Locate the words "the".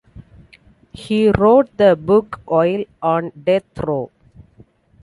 1.77-1.95